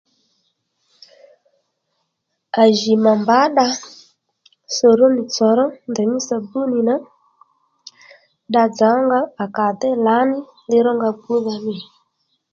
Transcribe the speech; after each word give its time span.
À 2.61 2.63
jì 2.77 2.93
mà 3.03 3.11
mbǎ 3.21 3.37
dda 3.49 3.65
sorónì 4.75 5.21
tsòw 5.33 5.53
ró 5.59 5.65
ndèymí 5.89 6.17
sabunì 6.27 6.79
na 6.87 6.95
dda 8.49 8.63
dzà 8.73 8.87
ó 8.97 8.99
nga 9.05 9.19
à 9.41 9.45
jì 9.55 9.59
à 9.69 9.69
déy 9.79 9.95
lǎní 10.05 10.37
li 10.69 10.77
ró 10.85 10.91
nga 10.99 11.09
gbú 11.19 11.33
dha 11.45 11.55
mî 11.65 11.73